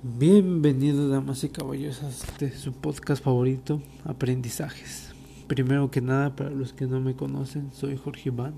Bienvenidos, 0.00 1.10
damas 1.10 1.42
y 1.42 1.48
caballeros, 1.48 2.04
a 2.04 2.08
este 2.08 2.56
su 2.56 2.72
podcast 2.72 3.20
favorito, 3.20 3.82
Aprendizajes. 4.04 5.12
Primero 5.48 5.90
que 5.90 6.00
nada, 6.00 6.36
para 6.36 6.50
los 6.50 6.72
que 6.72 6.86
no 6.86 7.00
me 7.00 7.16
conocen, 7.16 7.72
soy 7.72 7.96
Jorge 7.96 8.28
Iván, 8.28 8.54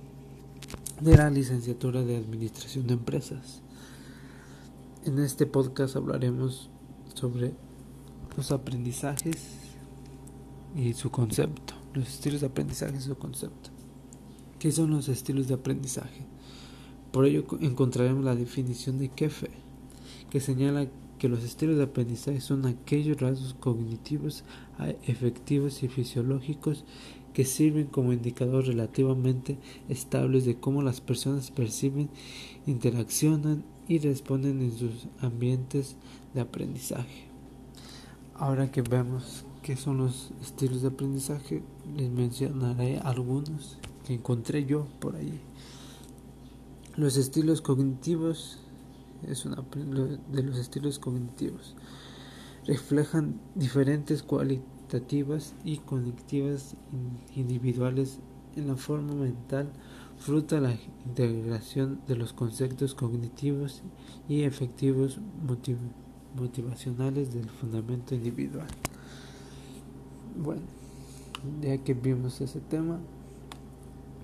de 1.01 1.17
la 1.17 1.31
licenciatura 1.31 2.03
de 2.03 2.19
Administración 2.19 2.87
de 2.87 2.93
Empresas. 2.93 3.63
En 5.07 5.19
este 5.19 5.47
podcast 5.47 5.97
hablaremos 5.97 6.69
sobre 7.15 7.55
los 8.37 8.53
aprendizajes 8.53 9.39
y 10.77 10.93
su 10.93 11.11
concepto, 11.11 11.73
los 11.95 12.07
estilos 12.07 12.43
de 12.43 12.49
aprendizaje 12.49 12.99
y 12.99 13.01
su 13.01 13.17
concepto. 13.17 13.71
¿Qué 14.59 14.73
son 14.73 14.91
los 14.91 15.09
estilos 15.09 15.49
de 15.49 15.55
aprendizaje? 15.55 16.27
Por 17.13 17.25
ello 17.25 17.47
encontraremos 17.61 18.27
la 18.27 18.35
definición 18.35 18.99
de 18.99 19.09
Kefe, 19.09 19.49
que 20.29 20.41
señala 20.41 20.87
que 21.21 21.29
los 21.29 21.45
estilos 21.45 21.77
de 21.77 21.83
aprendizaje 21.83 22.41
son 22.41 22.65
aquellos 22.65 23.21
rasgos 23.21 23.55
cognitivos, 23.61 24.43
efectivos 25.07 25.83
y 25.83 25.89
fisiológicos 25.89 26.85
que 27.35 27.45
sirven 27.45 27.89
como 27.89 28.15
indicadores 28.15 28.69
relativamente 28.69 29.59
estables 29.91 30.47
de 30.47 30.57
cómo 30.57 30.81
las 30.81 31.03
personas 31.03 31.51
perciben, 31.51 32.09
interaccionan 32.67 33.65
y 33.87 33.99
responden 33.99 34.63
en 34.63 34.73
sus 34.73 35.09
ambientes 35.21 35.97
de 36.33 36.41
aprendizaje. 36.41 37.29
Ahora 38.35 38.73
que 38.73 38.81
vemos 38.81 39.45
qué 39.63 39.77
son 39.77 39.99
los 39.99 40.31
estilos 40.41 40.81
de 40.81 40.89
aprendizaje, 40.89 41.63
les 41.99 42.11
mencionaré 42.11 42.99
algunos 42.99 43.77
que 44.07 44.15
encontré 44.15 44.65
yo 44.65 44.87
por 45.01 45.17
ahí. 45.17 45.39
Los 46.97 47.19
estilos 47.19 47.61
cognitivos 47.61 48.59
es 49.27 49.45
una 49.45 49.65
de 50.33 50.43
los 50.43 50.59
estilos 50.59 50.99
cognitivos. 50.99 51.75
Reflejan 52.67 53.41
diferentes 53.55 54.23
cualitativas 54.23 55.55
y 55.65 55.79
cognitivas 55.79 56.77
individuales 57.35 58.21
en 58.57 58.67
la 58.67 58.77
forma 58.77 59.15
mental, 59.15 59.71
fruto 60.19 60.57
de 60.57 60.61
la 60.61 60.77
integración 61.07 62.01
de 62.07 62.17
los 62.17 62.33
conceptos 62.33 62.95
cognitivos 62.95 63.83
y 64.29 64.43
efectivos 64.43 65.19
motivacionales 66.37 67.33
del 67.33 67.49
fundamento 67.49 68.15
individual. 68.15 68.69
Bueno, 70.37 70.63
ya 71.63 71.79
que 71.79 71.95
vimos 71.95 72.41
ese 72.41 72.61
tema, 72.61 73.01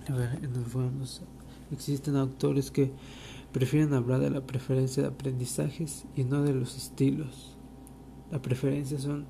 a 0.09 0.13
ver, 0.13 0.49
nos 0.51 0.73
vamos. 0.73 1.23
Existen 1.73 2.17
autores 2.17 2.71
que 2.71 2.93
prefieren 3.57 3.95
hablar 3.95 4.21
de 4.21 4.29
la 4.29 4.43
preferencia 4.43 5.03
de 5.03 5.09
aprendizajes 5.09 6.05
y 6.15 6.25
no 6.25 6.43
de 6.43 6.53
los 6.53 6.77
estilos. 6.77 7.57
La 8.31 8.43
preferencia 8.43 8.99
son 8.99 9.25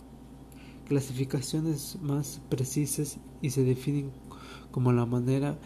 clasificaciones 0.89 1.97
más 2.03 2.41
precisas 2.49 3.19
y 3.41 3.51
se 3.51 3.63
definen 3.63 4.11
como 4.73 4.91
la 4.91 5.07
manera 5.07 5.57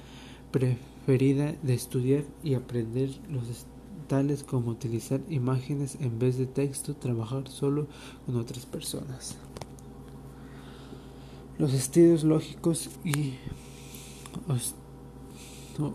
preferida 0.51 1.55
de 1.63 1.73
estudiar 1.73 2.25
y 2.45 2.53
aprender 2.53 3.09
los 3.31 3.65
tales 4.09 4.43
como 4.43 4.73
utilizar 4.73 5.23
imágenes 5.31 5.97
en 5.99 6.19
vez 6.19 6.37
de 6.37 6.45
texto, 6.45 6.95
trabajar 6.95 7.49
solo 7.49 7.87
con 8.27 8.37
otras 8.37 8.67
personas. 8.67 9.39
Los 11.57 11.73
estilos 11.73 12.25
lógicos 12.25 12.91
y 13.07 13.37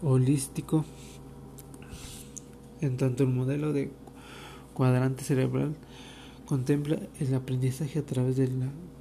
holístico 0.02 0.84
en 2.82 2.98
tanto 2.98 3.24
el 3.24 3.30
modelo 3.30 3.74
de 3.74 3.92
cuadrante 4.74 5.24
cerebral 5.24 5.76
contempla 6.46 7.00
el 7.20 7.34
aprendizaje 7.34 8.00
a 8.00 8.06
través 8.06 8.38
del 8.38 8.52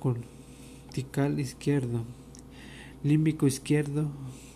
cortical 0.01 1.39
izquierdo, 1.39 2.05
límbico 3.03 3.47
izquierdo, 3.47 4.09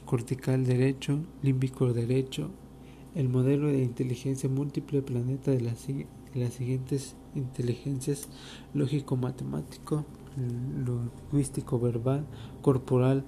cortical 0.07 0.65
derecho, 0.65 1.21
límbico 1.43 1.93
derecho. 1.93 2.51
El 3.15 3.29
modelo 3.29 3.69
de 3.69 3.83
inteligencia 3.83 4.49
múltiple 4.49 5.03
planeta 5.03 5.51
de 5.51 5.61
las, 5.61 5.87
las 6.35 6.55
siguientes 6.55 7.15
inteligencias 7.35 8.29
lógico-matemático, 8.75 10.05
lingüístico 10.37 11.79
verbal, 11.81 12.25
corporal, 12.63 13.25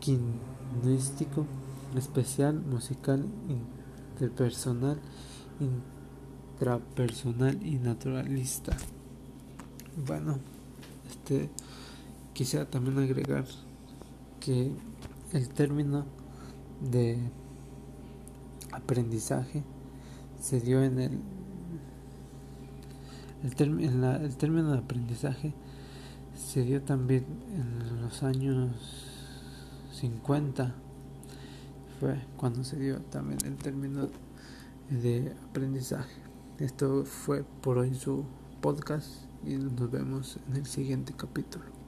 quinístico, 0.00 1.46
especial, 1.96 2.60
musical, 2.60 3.26
interpersonal, 4.14 5.00
intrapersonal 6.54 7.60
y 7.66 7.78
naturalista. 7.78 8.76
Bueno, 10.06 10.38
este 11.10 11.50
quisiera 12.32 12.64
también 12.68 12.98
agregar 12.98 13.44
que 14.40 14.72
el 15.32 15.48
término 15.48 16.04
de 16.80 17.18
aprendizaje 18.72 19.62
se 20.40 20.60
dio 20.60 20.82
en 20.82 20.98
el 20.98 21.20
el, 23.42 24.04
el 24.04 24.36
término 24.36 24.72
de 24.72 24.78
aprendizaje 24.78 25.52
se 26.34 26.62
dio 26.62 26.82
también 26.82 27.26
en 27.52 28.00
los 28.00 28.22
años 28.22 28.70
50 29.92 30.74
fue 32.04 32.20
cuando 32.36 32.62
se 32.64 32.76
dio 32.76 33.00
también 33.10 33.38
el 33.46 33.56
término 33.56 34.10
de 34.90 35.34
aprendizaje. 35.48 36.20
Esto 36.58 37.06
fue 37.06 37.44
por 37.62 37.78
hoy 37.78 37.94
su 37.94 38.26
podcast 38.60 39.08
y 39.42 39.54
nos 39.54 39.90
vemos 39.90 40.38
en 40.46 40.56
el 40.56 40.66
siguiente 40.66 41.14
capítulo. 41.16 41.83